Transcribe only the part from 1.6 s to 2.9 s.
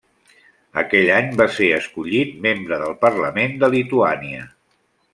escollit membre